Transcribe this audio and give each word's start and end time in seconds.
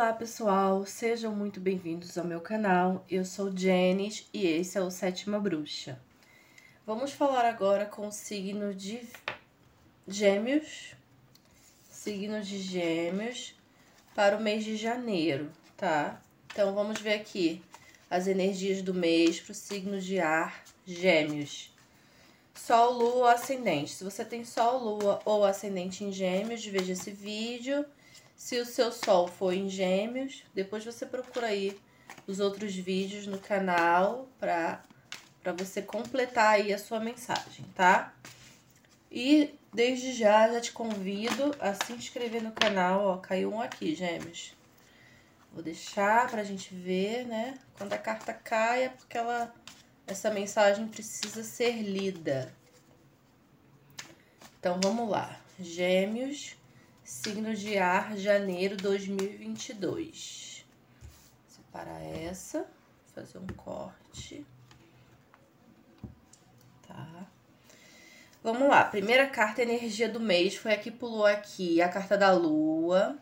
Olá 0.00 0.14
pessoal, 0.14 0.86
sejam 0.86 1.36
muito 1.36 1.60
bem-vindos 1.60 2.16
ao 2.16 2.24
meu 2.24 2.40
canal. 2.40 3.04
Eu 3.06 3.22
sou 3.22 3.54
Jenis 3.54 4.26
e 4.32 4.46
esse 4.46 4.78
é 4.78 4.80
o 4.80 4.90
Sétima 4.90 5.38
Bruxa. 5.38 6.00
Vamos 6.86 7.12
falar 7.12 7.44
agora 7.44 7.84
com 7.84 8.08
o 8.08 8.10
signo 8.10 8.72
de 8.74 9.06
Gêmeos, 10.08 10.94
signo 11.90 12.40
de 12.40 12.60
Gêmeos 12.60 13.54
para 14.14 14.38
o 14.38 14.40
mês 14.40 14.64
de 14.64 14.74
janeiro, 14.74 15.50
tá? 15.76 16.18
Então 16.46 16.74
vamos 16.74 16.98
ver 16.98 17.12
aqui 17.12 17.62
as 18.08 18.26
energias 18.26 18.80
do 18.80 18.94
mês 18.94 19.38
para 19.38 19.52
o 19.52 19.54
signo 19.54 20.00
de 20.00 20.18
ar, 20.18 20.64
Gêmeos. 20.86 21.74
Sol, 22.54 22.94
Lua, 22.94 23.34
Ascendente. 23.34 23.90
Se 23.90 24.02
você 24.02 24.24
tem 24.24 24.46
Sol, 24.46 24.78
Lua 24.78 25.20
ou 25.26 25.44
Ascendente 25.44 26.04
em 26.04 26.10
Gêmeos, 26.10 26.64
veja 26.64 26.94
esse 26.94 27.10
vídeo 27.10 27.84
se 28.40 28.58
o 28.58 28.64
seu 28.64 28.90
sol 28.90 29.28
for 29.28 29.52
em 29.52 29.68
gêmeos, 29.68 30.44
depois 30.54 30.82
você 30.82 31.04
procura 31.04 31.48
aí 31.48 31.78
os 32.26 32.40
outros 32.40 32.74
vídeos 32.74 33.26
no 33.26 33.38
canal 33.38 34.30
para 34.40 34.82
para 35.42 35.52
você 35.52 35.82
completar 35.82 36.54
aí 36.54 36.72
a 36.72 36.78
sua 36.78 37.00
mensagem, 37.00 37.66
tá? 37.74 38.14
E 39.10 39.54
desde 39.72 40.14
já, 40.14 40.50
já 40.50 40.60
te 40.60 40.72
convido 40.72 41.54
a 41.60 41.74
se 41.74 41.92
inscrever 41.92 42.42
no 42.42 42.52
canal, 42.52 43.04
ó, 43.04 43.16
caiu 43.18 43.52
um 43.52 43.60
aqui, 43.60 43.94
gêmeos. 43.94 44.54
Vou 45.52 45.62
deixar 45.62 46.30
pra 46.30 46.42
gente 46.42 46.74
ver, 46.74 47.26
né? 47.26 47.58
Quando 47.76 47.92
a 47.92 47.98
carta 47.98 48.32
cai 48.32 48.84
é 48.84 48.88
porque 48.88 49.16
ela, 49.18 49.54
essa 50.06 50.30
mensagem 50.30 50.88
precisa 50.88 51.42
ser 51.42 51.82
lida. 51.82 52.54
Então, 54.58 54.78
vamos 54.82 55.08
lá. 55.08 55.38
Gêmeos, 55.58 56.54
Signo 57.10 57.52
de 57.56 57.76
ar, 57.76 58.16
janeiro 58.16 58.76
2022. 58.76 60.64
Separar 61.48 62.00
essa, 62.00 62.64
fazer 63.12 63.36
um 63.38 63.48
corte. 63.48 64.46
Tá. 66.86 67.26
Vamos 68.44 68.68
lá, 68.68 68.84
primeira 68.84 69.26
carta 69.26 69.60
energia 69.60 70.08
do 70.08 70.20
mês 70.20 70.54
foi 70.54 70.72
a 70.72 70.78
que 70.78 70.92
pulou 70.92 71.26
aqui, 71.26 71.82
a 71.82 71.88
carta 71.88 72.16
da 72.16 72.30
lua. 72.30 73.18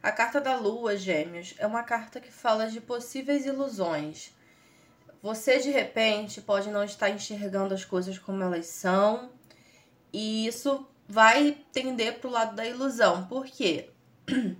A 0.00 0.12
carta 0.12 0.40
da 0.40 0.56
lua, 0.56 0.96
gêmeos, 0.96 1.56
é 1.58 1.66
uma 1.66 1.82
carta 1.82 2.20
que 2.20 2.30
fala 2.30 2.70
de 2.70 2.80
possíveis 2.80 3.44
ilusões. 3.44 4.32
Você, 5.20 5.58
de 5.58 5.70
repente, 5.70 6.40
pode 6.40 6.70
não 6.70 6.84
estar 6.84 7.10
enxergando 7.10 7.74
as 7.74 7.84
coisas 7.84 8.20
como 8.20 8.44
elas 8.44 8.66
são, 8.66 9.32
e 10.12 10.46
isso 10.46 10.88
vai 11.08 11.58
tender 11.72 12.18
para 12.18 12.28
o 12.28 12.32
lado 12.32 12.56
da 12.56 12.66
ilusão. 12.66 13.26
Por 13.26 13.46
quê? 13.46 13.90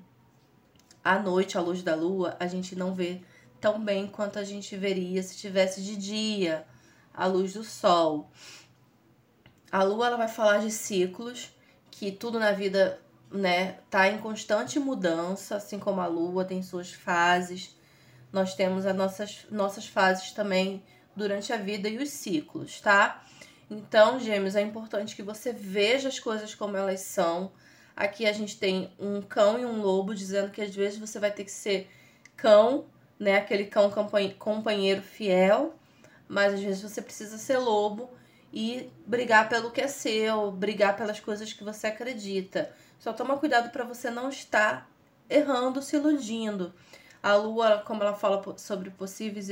À 1.02 1.20
noite, 1.20 1.56
à 1.56 1.60
luz 1.60 1.84
da 1.84 1.94
lua, 1.94 2.36
a 2.40 2.48
gente 2.48 2.74
não 2.74 2.92
vê 2.92 3.20
tão 3.60 3.78
bem 3.78 4.08
quanto 4.08 4.40
a 4.40 4.44
gente 4.44 4.76
veria 4.76 5.22
se 5.22 5.36
tivesse 5.36 5.80
de 5.80 5.94
dia, 5.94 6.66
à 7.14 7.26
luz 7.26 7.52
do 7.52 7.62
sol. 7.62 8.28
A 9.70 9.84
lua 9.84 10.08
ela 10.08 10.16
vai 10.16 10.26
falar 10.26 10.58
de 10.58 10.70
ciclos, 10.72 11.54
que 11.92 12.10
tudo 12.10 12.40
na 12.40 12.50
vida, 12.50 13.00
né, 13.30 13.78
tá 13.88 14.08
em 14.08 14.18
constante 14.18 14.80
mudança, 14.80 15.54
assim 15.54 15.78
como 15.78 16.00
a 16.00 16.08
lua 16.08 16.44
tem 16.44 16.60
suas 16.60 16.92
fases. 16.92 17.76
Nós 18.32 18.54
temos 18.54 18.84
as 18.84 18.96
nossas 18.96 19.46
nossas 19.48 19.86
fases 19.86 20.32
também 20.32 20.82
durante 21.14 21.52
a 21.52 21.56
vida 21.56 21.88
e 21.88 21.98
os 21.98 22.10
ciclos, 22.10 22.80
tá? 22.80 23.24
Então, 23.70 24.20
gêmeos, 24.20 24.54
é 24.54 24.62
importante 24.62 25.16
que 25.16 25.22
você 25.22 25.52
veja 25.52 26.08
as 26.08 26.18
coisas 26.18 26.54
como 26.54 26.76
elas 26.76 27.00
são. 27.00 27.50
Aqui 27.96 28.26
a 28.26 28.32
gente 28.32 28.58
tem 28.58 28.92
um 28.98 29.20
cão 29.20 29.58
e 29.58 29.66
um 29.66 29.80
lobo 29.80 30.14
dizendo 30.14 30.50
que 30.50 30.62
às 30.62 30.74
vezes 30.74 30.98
você 30.98 31.18
vai 31.18 31.32
ter 31.32 31.44
que 31.44 31.50
ser 31.50 31.90
cão, 32.36 32.86
né? 33.18 33.38
Aquele 33.38 33.64
cão 33.64 33.90
companheiro 34.38 35.02
fiel, 35.02 35.74
mas 36.28 36.54
às 36.54 36.60
vezes 36.60 36.82
você 36.82 37.02
precisa 37.02 37.38
ser 37.38 37.58
lobo 37.58 38.10
e 38.52 38.90
brigar 39.06 39.48
pelo 39.48 39.70
que 39.70 39.80
é 39.80 39.88
seu, 39.88 40.52
brigar 40.52 40.96
pelas 40.96 41.18
coisas 41.18 41.52
que 41.52 41.64
você 41.64 41.88
acredita. 41.88 42.70
Só 43.00 43.12
toma 43.12 43.36
cuidado 43.36 43.70
para 43.70 43.84
você 43.84 44.10
não 44.10 44.28
estar 44.28 44.88
errando, 45.28 45.82
se 45.82 45.96
iludindo. 45.96 46.72
A 47.22 47.34
lua, 47.34 47.82
como 47.84 48.02
ela 48.02 48.14
fala 48.14 48.42
sobre 48.58 48.90
possíveis, 48.90 49.48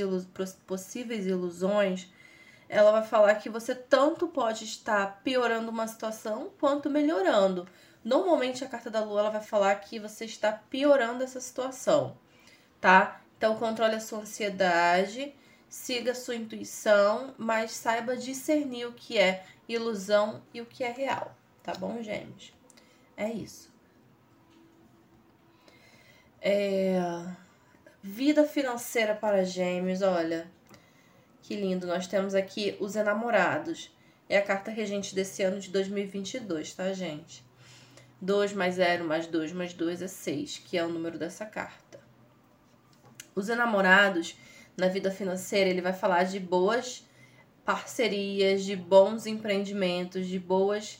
possíveis 0.65 1.27
ilusões, 1.27 2.09
ela 2.75 2.91
vai 2.91 3.03
falar 3.03 3.35
que 3.35 3.49
você 3.49 3.73
tanto 3.73 4.27
pode 4.27 4.65
estar 4.65 5.21
piorando 5.23 5.71
uma 5.71 5.87
situação 5.87 6.51
quanto 6.59 6.89
melhorando. 6.89 7.65
Normalmente 8.03 8.65
a 8.65 8.67
carta 8.67 8.89
da 8.89 9.01
lua 9.01 9.21
ela 9.21 9.29
vai 9.29 9.41
falar 9.41 9.75
que 9.75 9.97
você 9.97 10.25
está 10.25 10.51
piorando 10.51 11.23
essa 11.23 11.39
situação, 11.39 12.17
tá? 12.81 13.21
Então 13.37 13.55
controle 13.55 13.95
a 13.95 13.99
sua 14.01 14.19
ansiedade, 14.19 15.33
siga 15.69 16.11
a 16.11 16.15
sua 16.15 16.35
intuição, 16.35 17.33
mas 17.37 17.71
saiba 17.71 18.17
discernir 18.17 18.87
o 18.87 18.93
que 18.93 19.17
é 19.17 19.45
ilusão 19.69 20.41
e 20.53 20.59
o 20.59 20.65
que 20.65 20.83
é 20.83 20.91
real, 20.91 21.33
tá 21.63 21.73
bom, 21.73 22.03
gêmeos? 22.03 22.53
É 23.15 23.29
isso. 23.29 23.73
É... 26.41 26.99
Vida 28.03 28.45
financeira 28.45 29.15
para 29.15 29.45
gêmeos, 29.45 30.01
olha, 30.01 30.51
que 31.45 31.55
lindo, 31.55 31.85
nós 31.85 32.07
temos 32.07 32.33
aqui 32.33 32.75
os 32.79 32.95
enamorados. 32.95 33.95
É 34.27 34.37
a 34.37 34.41
carta 34.41 34.71
regente 34.71 35.13
desse 35.13 35.43
ano 35.43 35.59
de 35.59 35.69
2022, 35.69 36.73
tá, 36.73 36.91
gente? 36.91 37.45
2 38.19 38.53
mais 38.53 38.75
0 38.75 39.05
mais 39.05 39.27
2 39.27 39.53
mais 39.53 39.71
2 39.71 40.01
é 40.01 40.07
6, 40.07 40.63
que 40.65 40.75
é 40.75 40.83
o 40.83 40.89
número 40.89 41.19
dessa 41.19 41.45
carta. 41.45 41.99
Os 43.35 43.47
enamorados, 43.47 44.35
na 44.75 44.87
vida 44.87 45.11
financeira, 45.11 45.69
ele 45.69 45.81
vai 45.81 45.93
falar 45.93 46.23
de 46.23 46.39
boas 46.39 47.07
parcerias, 47.63 48.63
de 48.63 48.75
bons 48.75 49.27
empreendimentos, 49.27 50.25
de 50.25 50.39
boas 50.39 50.99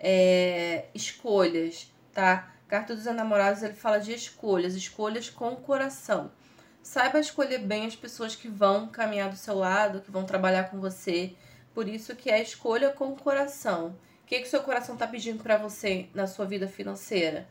é, 0.00 0.86
escolhas, 0.94 1.92
tá? 2.14 2.50
carta 2.66 2.96
dos 2.96 3.04
enamorados, 3.04 3.62
ele 3.62 3.74
fala 3.74 3.98
de 3.98 4.14
escolhas, 4.14 4.74
escolhas 4.74 5.28
com 5.28 5.50
o 5.52 5.56
coração. 5.56 6.32
Saiba 6.82 7.20
escolher 7.20 7.58
bem 7.58 7.86
as 7.86 7.94
pessoas 7.94 8.34
que 8.34 8.48
vão 8.48 8.88
caminhar 8.88 9.30
do 9.30 9.36
seu 9.36 9.54
lado, 9.54 10.00
que 10.00 10.10
vão 10.10 10.24
trabalhar 10.24 10.64
com 10.64 10.80
você. 10.80 11.32
Por 11.72 11.88
isso 11.88 12.16
que 12.16 12.28
é 12.28 12.42
escolha 12.42 12.90
com 12.90 13.12
o 13.12 13.16
coração. 13.16 13.96
O 14.24 14.26
que, 14.26 14.40
que 14.40 14.48
seu 14.48 14.62
coração 14.62 14.96
está 14.96 15.06
pedindo 15.06 15.42
para 15.42 15.56
você 15.56 16.08
na 16.12 16.26
sua 16.26 16.44
vida 16.44 16.66
financeira? 16.66 17.48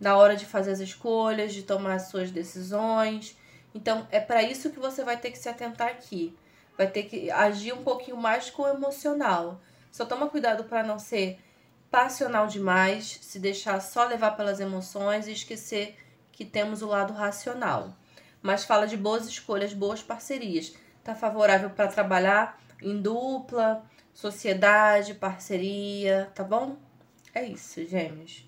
Na 0.00 0.16
hora 0.16 0.36
de 0.36 0.46
fazer 0.46 0.70
as 0.70 0.78
escolhas, 0.78 1.52
de 1.52 1.64
tomar 1.64 1.94
as 1.94 2.02
suas 2.02 2.30
decisões. 2.30 3.36
Então, 3.74 4.06
é 4.12 4.20
para 4.20 4.44
isso 4.44 4.70
que 4.70 4.78
você 4.78 5.02
vai 5.02 5.16
ter 5.16 5.32
que 5.32 5.38
se 5.38 5.48
atentar 5.48 5.88
aqui. 5.88 6.36
Vai 6.78 6.86
ter 6.86 7.02
que 7.02 7.32
agir 7.32 7.74
um 7.74 7.82
pouquinho 7.82 8.16
mais 8.16 8.48
com 8.48 8.62
o 8.62 8.68
emocional. 8.68 9.60
Só 9.90 10.06
toma 10.06 10.28
cuidado 10.28 10.64
para 10.64 10.84
não 10.84 11.00
ser 11.00 11.40
passional 11.90 12.46
demais, 12.46 13.18
se 13.22 13.40
deixar 13.40 13.80
só 13.80 14.04
levar 14.04 14.36
pelas 14.36 14.60
emoções 14.60 15.26
e 15.26 15.32
esquecer 15.32 15.96
que 16.30 16.44
temos 16.44 16.80
o 16.80 16.86
lado 16.86 17.12
racional 17.12 17.96
mas 18.42 18.64
fala 18.64 18.86
de 18.86 18.96
boas 18.96 19.26
escolhas, 19.26 19.72
boas 19.72 20.02
parcerias. 20.02 20.74
Tá 21.04 21.14
favorável 21.14 21.70
para 21.70 21.88
trabalhar 21.88 22.60
em 22.82 23.00
dupla, 23.00 23.84
sociedade, 24.12 25.14
parceria, 25.14 26.30
tá 26.34 26.42
bom? 26.42 26.76
É 27.34 27.44
isso, 27.44 27.84
gêmeos. 27.86 28.44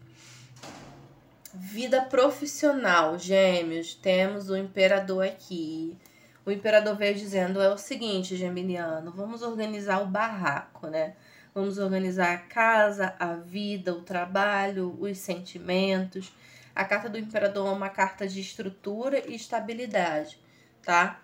Vida 1.55 2.03
profissional, 2.03 3.19
gêmeos. 3.19 3.95
Temos 3.95 4.51
o 4.51 4.57
imperador 4.57 5.25
aqui. 5.25 5.97
O 6.45 6.51
imperador 6.51 6.97
veio 6.97 7.15
dizendo 7.15 7.61
é 7.63 7.73
o 7.73 7.79
seguinte, 7.79 8.37
geminiano, 8.37 9.11
vamos 9.13 9.41
organizar 9.41 10.03
o 10.03 10.07
barraco, 10.07 10.89
né? 10.89 11.15
Vamos 11.55 11.79
organizar 11.79 12.35
a 12.35 12.39
casa, 12.39 13.15
a 13.19 13.35
vida, 13.35 13.95
o 13.95 14.03
trabalho, 14.03 14.95
os 15.01 15.17
sentimentos. 15.19 16.33
A 16.75 16.85
carta 16.85 17.09
do 17.09 17.19
imperador 17.19 17.69
é 17.69 17.71
uma 17.71 17.89
carta 17.89 18.27
de 18.27 18.41
estrutura 18.41 19.23
e 19.31 19.35
estabilidade, 19.35 20.41
tá? 20.83 21.21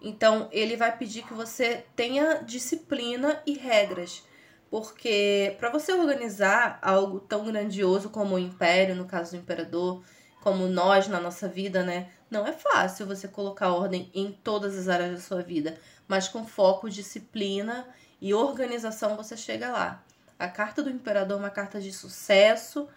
Então, 0.00 0.48
ele 0.52 0.76
vai 0.76 0.96
pedir 0.96 1.22
que 1.22 1.34
você 1.34 1.84
tenha 1.94 2.42
disciplina 2.42 3.42
e 3.46 3.54
regras, 3.54 4.24
porque 4.70 5.56
para 5.58 5.70
você 5.70 5.92
organizar 5.92 6.78
algo 6.82 7.20
tão 7.20 7.44
grandioso 7.44 8.10
como 8.10 8.34
o 8.34 8.38
império, 8.38 8.96
no 8.96 9.04
caso 9.04 9.32
do 9.32 9.36
imperador, 9.36 10.02
como 10.42 10.66
nós 10.66 11.06
na 11.06 11.20
nossa 11.20 11.48
vida, 11.48 11.84
né? 11.84 12.10
Não 12.30 12.46
é 12.46 12.52
fácil 12.52 13.06
você 13.06 13.28
colocar 13.28 13.72
ordem 13.72 14.10
em 14.12 14.32
todas 14.32 14.76
as 14.76 14.88
áreas 14.88 15.12
da 15.12 15.20
sua 15.20 15.42
vida, 15.42 15.78
mas 16.08 16.28
com 16.28 16.44
foco, 16.44 16.90
disciplina 16.90 17.86
e 18.20 18.34
organização 18.34 19.16
você 19.16 19.36
chega 19.36 19.70
lá. 19.70 20.02
A 20.38 20.48
carta 20.48 20.82
do 20.82 20.90
imperador 20.90 21.36
é 21.36 21.40
uma 21.40 21.50
carta 21.50 21.80
de 21.80 21.92
sucesso, 21.92 22.88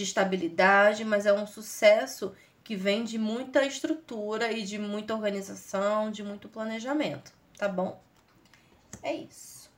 de 0.00 0.04
estabilidade, 0.04 1.04
mas 1.04 1.26
é 1.26 1.32
um 1.32 1.46
sucesso 1.46 2.34
que 2.64 2.74
vem 2.74 3.04
de 3.04 3.18
muita 3.18 3.64
estrutura 3.66 4.50
e 4.50 4.62
de 4.62 4.78
muita 4.78 5.14
organização, 5.14 6.10
de 6.10 6.22
muito 6.22 6.48
planejamento, 6.48 7.32
tá 7.58 7.68
bom? 7.68 8.02
É 9.02 9.12
isso. 9.12 9.70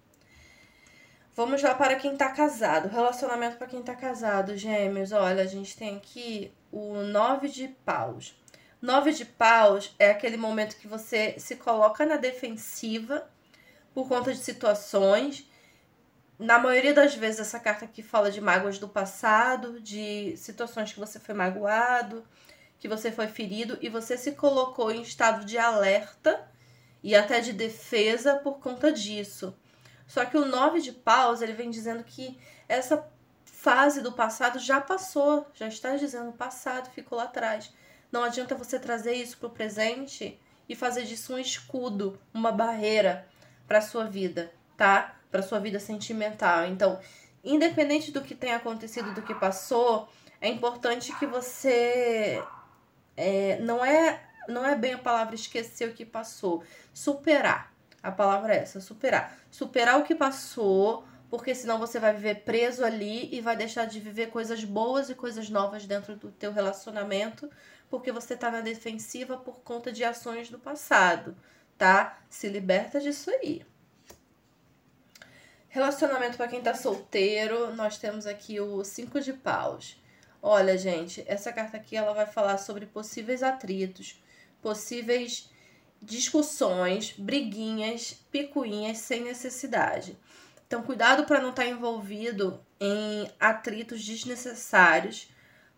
Vamos 1.35 1.61
lá 1.63 1.75
para 1.75 1.97
quem 1.97 2.17
tá 2.17 2.31
casado. 2.31 2.89
Relacionamento 2.89 3.57
para 3.57 3.67
quem 3.67 3.83
tá 3.83 3.97
casado, 3.97 4.57
gêmeos. 4.57 5.11
Olha, 5.11 5.43
a 5.43 5.47
gente 5.47 5.77
tem 5.77 5.97
aqui 5.97 6.53
o 6.71 6.97
nove 7.03 7.49
de 7.49 7.69
paus. 7.85 8.39
Nove 8.81 9.13
de 9.13 9.25
paus 9.25 9.95
é 9.99 10.11
aquele 10.11 10.37
momento 10.37 10.77
que 10.77 10.87
você 10.87 11.35
se 11.39 11.57
coloca 11.57 12.07
na 12.07 12.17
defensiva 12.17 13.29
por 13.95 14.07
conta 14.07 14.33
de 14.33 14.39
situações. 14.39 15.49
Na 16.43 16.59
maioria 16.59 16.93
das 16.93 17.15
vezes, 17.15 17.39
essa 17.39 17.61
carta 17.61 17.85
aqui 17.85 18.03
fala 18.03 18.29
de 18.29 18.41
mágoas 18.41 18.77
do 18.77 18.89
passado, 18.89 19.81
de 19.81 20.37
situações 20.37 20.93
que 20.93 20.99
você 20.99 21.21
foi 21.21 21.37
magoado, 21.37 22.25
que 22.81 22.89
você 22.89 23.13
foi 23.13 23.29
ferido 23.29 23.79
e 23.81 23.89
você 23.89 24.19
se 24.19 24.33
colocou 24.33 24.91
em 24.91 25.03
estado 25.03 25.45
de 25.45 25.57
alerta 25.57 26.51
e 27.01 27.15
até 27.15 27.41
de 27.41 27.53
defesa 27.53 28.35
por 28.35 28.59
conta 28.59 28.91
disso. 28.91 29.57
Só 30.05 30.25
que 30.25 30.37
o 30.37 30.45
nove 30.45 30.81
de 30.81 30.91
paus, 30.91 31.43
ele 31.43 31.53
vem 31.53 31.71
dizendo 31.71 32.03
que 32.03 32.37
essa 32.69 33.09
fase 33.45 34.01
do 34.01 34.11
passado 34.11 34.59
já 34.59 34.81
passou, 34.81 35.47
já 35.55 35.69
está 35.69 35.95
dizendo 35.95 36.33
passado, 36.33 36.91
ficou 36.91 37.19
lá 37.19 37.25
atrás. 37.25 37.73
Não 38.11 38.25
adianta 38.25 38.57
você 38.57 38.81
trazer 38.81 39.13
isso 39.13 39.39
para 39.39 39.47
o 39.47 39.51
presente 39.51 40.41
e 40.69 40.75
fazer 40.75 41.05
disso 41.05 41.35
um 41.35 41.39
escudo, 41.39 42.19
uma 42.35 42.51
barreira 42.51 43.29
para 43.69 43.81
sua 43.81 44.07
vida, 44.07 44.53
tá? 44.77 45.22
Para 45.33 45.43
sua 45.43 45.59
vida 45.59 45.81
sentimental. 45.81 46.67
Então, 46.67 47.01
independente 47.43 48.13
do 48.13 48.21
que 48.21 48.37
tenha 48.37 48.55
acontecido, 48.57 49.13
do 49.13 49.23
que 49.23 49.35
passou, 49.35 50.09
é 50.41 50.49
importante 50.49 51.13
que 51.19 51.27
você 51.27 52.41
é, 53.17 53.59
não 53.61 53.85
é 53.85 54.21
não 54.49 54.65
é 54.65 54.75
bem 54.75 54.95
a 54.95 54.99
palavra 54.99 55.35
esquecer 55.35 55.89
o 55.89 55.95
que 55.95 56.05
passou, 56.05 56.63
superar. 56.93 57.73
A 58.03 58.11
palavra 58.11 58.55
é 58.55 58.59
essa, 58.59 58.81
superar. 58.81 59.37
Superar 59.51 60.01
o 60.01 60.03
que 60.03 60.15
passou, 60.15 61.05
porque 61.31 61.55
senão 61.55 61.79
você 61.79 62.01
vai 62.01 62.13
viver 62.13 62.43
preso 62.43 62.85
ali 62.85 63.33
e 63.33 63.41
vai 63.41 63.57
deixar 63.57 63.85
de 63.85 64.01
viver 64.01 64.31
coisas 64.31 64.65
boas 64.65 65.09
e 65.09 65.15
coisas 65.15 65.49
novas 65.49 65.87
dentro 65.87 66.17
do 66.17 66.31
teu 66.31 66.53
relacionamento, 66.53 67.49
porque 67.89 68.11
você 68.11 68.37
tá 68.37 68.51
na 68.51 68.61
defensiva 68.61 69.37
por 69.37 69.61
conta 69.61 69.93
de 69.93 70.03
ações 70.03 70.51
do 70.51 70.59
passado, 70.59 71.37
tá? 71.79 72.19
Se 72.29 72.49
liberta 72.49 73.01
disso 73.01 73.31
aí. 73.31 73.65
Relacionamento 75.73 76.37
para 76.37 76.49
quem 76.49 76.61
tá 76.61 76.75
solteiro, 76.75 77.75
nós 77.75 77.97
temos 77.97 78.27
aqui 78.27 78.61
o 78.61 78.85
cinco 78.85 79.19
de 79.23 79.33
paus. 79.33 79.97
Olha, 80.43 80.77
gente, 80.77 81.25
essa 81.27 81.51
carta 81.51 81.79
aqui 81.79 81.97
ela 81.97 82.13
vai 82.13 82.27
falar 82.27 82.59
sobre 82.59 82.85
possíveis 82.85 83.43
atritos, 83.43 84.23
possíveis 84.61 85.49
discussões, 85.99 87.15
briguinhas, 87.17 88.23
picuinhas 88.31 88.99
sem 88.99 89.23
necessidade. 89.23 90.15
Então, 90.67 90.83
cuidado 90.83 91.25
para 91.25 91.41
não 91.41 91.49
estar 91.49 91.63
tá 91.63 91.69
envolvido 91.71 92.61
em 92.79 93.31
atritos 93.41 94.05
desnecessários 94.05 95.33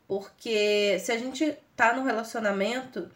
porque 0.08 0.98
se 0.98 1.12
a 1.12 1.18
gente 1.18 1.56
tá 1.76 1.94
no 1.94 2.02
relacionamento, 2.02 3.08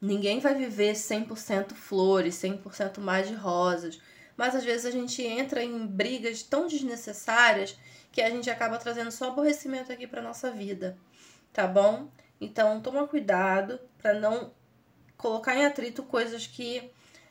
ninguém 0.00 0.40
vai 0.40 0.56
viver 0.56 0.94
100% 0.94 1.72
flores, 1.72 2.34
100% 2.34 2.98
mais 2.98 3.28
de 3.28 3.34
rosas. 3.34 4.00
Mas 4.36 4.54
às 4.54 4.64
vezes 4.64 4.86
a 4.86 4.90
gente 4.90 5.22
entra 5.22 5.62
em 5.62 5.86
brigas 5.86 6.42
tão 6.42 6.66
desnecessárias 6.66 7.76
que 8.10 8.20
a 8.20 8.30
gente 8.30 8.50
acaba 8.50 8.78
trazendo 8.78 9.10
só 9.10 9.28
aborrecimento 9.28 9.92
aqui 9.92 10.06
para 10.06 10.20
nossa 10.20 10.50
vida, 10.50 10.96
tá 11.52 11.66
bom? 11.66 12.08
Então 12.40 12.80
toma 12.80 13.06
cuidado 13.06 13.80
para 13.98 14.14
não 14.14 14.52
colocar 15.16 15.54
em 15.54 15.64
atrito 15.64 16.02
coisas 16.02 16.46
que 16.46 16.90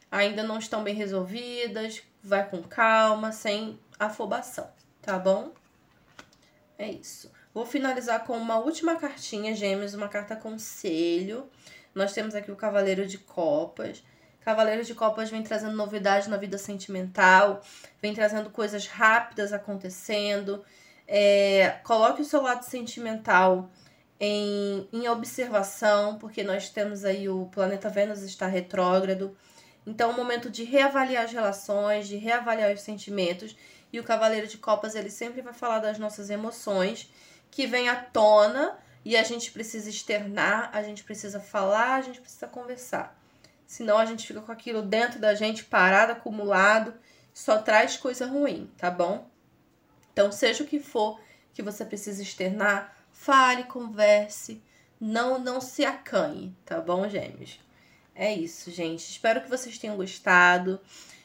ainda 0.10 0.44
não 0.44 0.58
estão 0.58 0.84
bem 0.84 0.96
resolvidas, 0.96 2.02
vai 2.24 2.50
com 2.50 2.64
calma, 2.64 3.32
sem 3.32 3.80
afobação, 4.00 4.70
tá 5.02 5.18
bom? 5.20 5.52
É 6.78 6.90
isso. 6.90 7.32
Vou 7.54 7.66
finalizar 7.66 8.26
com 8.26 8.38
uma 8.38 8.58
última 8.58 8.96
cartinha, 8.96 9.56
gêmeos, 9.56 9.94
uma 9.94 10.08
carta 10.08 10.36
conselho. 10.36 11.50
Nós 11.94 12.14
temos 12.14 12.34
aqui 12.34 12.52
o 12.52 12.56
Cavaleiro 12.56 13.06
de 13.06 13.18
Copas. 13.18 14.04
Cavaleiro 14.42 14.84
de 14.84 14.96
Copas 14.96 15.30
vem 15.30 15.44
trazendo 15.44 15.76
novidades 15.76 16.28
na 16.28 16.36
vida 16.36 16.58
sentimental, 16.58 17.62
vem 18.02 18.14
trazendo 18.14 18.50
coisas 18.50 18.88
rápidas 18.88 19.54
acontecendo. 19.54 20.64
É, 21.08 21.80
coloque 21.84 22.22
o 22.22 22.26
seu 22.26 22.42
lado 22.42 22.64
sentimental 22.64 23.70
em, 24.20 24.88
em 24.92 25.08
observação, 25.08 26.18
porque 26.18 26.44
nós 26.44 26.70
temos 26.70 27.06
aí 27.06 27.30
o 27.30 27.46
planeta 27.48 27.90
Vênus 27.90 28.22
está 28.24 28.48
retrógrado. 28.48 29.38
Então, 29.86 30.10
é 30.10 30.14
um 30.14 30.18
momento 30.18 30.50
de 30.50 30.64
reavaliar 30.64 31.26
as 31.26 31.32
relações, 31.32 32.08
de 32.08 32.18
reavaliar 32.18 32.72
os 32.72 32.82
sentimentos. 32.82 33.56
E 33.94 34.00
o 34.00 34.04
Cavaleiro 34.04 34.48
de 34.48 34.58
Copas, 34.58 34.96
ele 34.96 35.10
sempre 35.10 35.42
vai 35.42 35.54
falar 35.54 35.80
das 35.80 36.00
nossas 36.00 36.30
emoções 36.30 37.12
que 37.50 37.68
vem 37.68 37.90
à 37.90 37.96
tona 37.96 38.78
e 39.04 39.18
a 39.18 39.24
gente 39.24 39.52
precisa 39.52 39.90
externar, 39.90 40.70
a 40.74 40.82
gente 40.82 41.04
precisa 41.04 41.40
falar, 41.40 41.96
a 41.96 42.02
gente 42.02 42.22
precisa 42.22 42.48
conversar. 42.48 43.21
Senão 43.72 43.98
a 43.98 44.06
gente 44.06 44.28
fica 44.28 44.42
com 44.42 44.52
aquilo 44.52 44.82
dentro 44.82 45.18
da 45.18 45.34
gente, 45.34 45.64
parado, 45.64 46.12
acumulado, 46.12 46.94
só 47.34 47.58
traz 47.58 47.96
coisa 47.96 48.26
ruim, 48.26 48.70
tá 48.78 48.92
bom? 48.92 49.30
Então, 50.12 50.30
seja 50.30 50.66
o 50.66 50.68
que 50.68 50.78
for 50.78 51.18
que 51.54 51.62
você 51.62 51.86
precisa 51.86 52.22
externar, 52.22 52.94
fale, 53.14 53.64
converse, 53.64 54.62
não 55.00 55.40
não 55.40 55.62
se 55.62 55.86
acanhe, 55.86 56.54
tá 56.66 56.82
bom, 56.82 57.08
gêmeos? 57.08 57.62
É 58.14 58.34
isso, 58.34 58.70
gente. 58.72 59.10
Espero 59.10 59.40
que 59.40 59.50
vocês 59.50 59.78
tenham 59.78 59.96
gostado. 59.96 60.78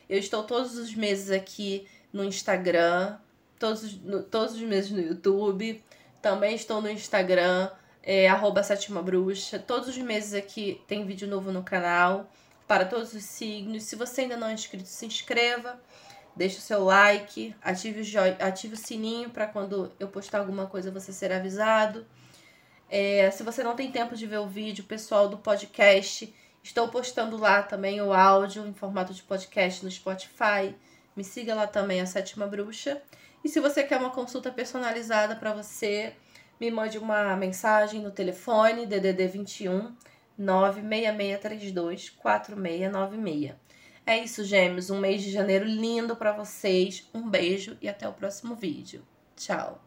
Eu 0.08 0.20
estou 0.20 0.44
todos 0.44 0.78
os 0.78 0.94
meses 0.94 1.32
aqui 1.32 1.88
no 2.12 2.22
Instagram, 2.22 3.19
todos, 3.58 4.00
no, 4.02 4.22
todos 4.22 4.54
os 4.54 4.62
meses 4.62 4.92
no 4.92 5.00
YouTube. 5.00 5.82
Também 6.22 6.54
estou 6.54 6.81
no 6.81 6.88
Instagram, 6.88 7.72
é, 8.06 8.29
arroba 8.29 8.62
Sétima 8.62 9.03
Bruxa. 9.03 9.58
Todos 9.58 9.88
os 9.88 9.99
meses 9.99 10.32
aqui 10.32 10.81
tem 10.87 11.05
vídeo 11.05 11.26
novo 11.26 11.50
no 11.50 11.64
canal, 11.64 12.31
para 12.67 12.85
todos 12.85 13.12
os 13.12 13.25
signos. 13.25 13.82
Se 13.82 13.97
você 13.97 14.20
ainda 14.20 14.37
não 14.37 14.47
é 14.47 14.53
inscrito, 14.53 14.87
se 14.87 15.05
inscreva, 15.05 15.81
deixe 16.37 16.58
o 16.58 16.61
seu 16.61 16.85
like, 16.85 17.53
ative 17.61 18.03
o, 18.03 18.44
ative 18.47 18.75
o 18.75 18.76
sininho 18.76 19.31
para 19.31 19.49
quando 19.49 19.91
eu 19.99 20.06
postar 20.06 20.38
alguma 20.38 20.67
coisa 20.69 20.88
você 20.88 21.12
ser 21.12 21.32
avisado. 21.32 22.06
É, 22.88 23.29
se 23.32 23.43
você 23.43 23.64
não 23.64 23.75
tem 23.75 23.91
tempo 23.91 24.14
de 24.14 24.25
ver 24.25 24.38
o 24.38 24.47
vídeo, 24.47 24.85
pessoal 24.85 25.29
do 25.29 25.38
podcast, 25.38 26.32
estou 26.62 26.87
postando 26.87 27.37
lá 27.37 27.61
também 27.61 28.00
o 28.00 28.12
áudio 28.12 28.64
em 28.64 28.73
formato 28.73 29.12
de 29.12 29.23
podcast 29.25 29.85
no 29.85 29.91
Spotify. 29.91 30.73
Me 31.17 31.25
siga 31.25 31.56
lá 31.56 31.67
também, 31.67 32.00
a 32.00 32.06
Sétima 32.06 32.47
Bruxa. 32.47 33.02
E 33.43 33.49
se 33.49 33.59
você 33.59 33.82
quer 33.82 33.99
uma 33.99 34.11
consulta 34.11 34.52
personalizada 34.52 35.35
para 35.35 35.52
você, 35.52 36.14
me 36.61 36.70
mande 36.70 36.99
uma 36.99 37.37
mensagem 37.37 38.00
no 38.00 38.11
telefone 38.11 38.87
DDD 38.87 39.29
21 39.29 39.94
96632 40.38 42.11
4696. 42.11 43.54
É 44.04 44.19
isso, 44.19 44.45
gêmeos. 44.45 44.90
Um 44.90 45.00
mês 45.00 45.23
de 45.23 45.30
janeiro 45.30 45.64
lindo 45.64 46.14
para 46.16 46.33
vocês. 46.33 47.09
Um 47.12 47.28
beijo 47.28 47.76
e 47.80 47.88
até 47.88 48.09
o 48.09 48.12
próximo 48.12 48.54
vídeo. 48.54 49.02
Tchau. 49.35 49.86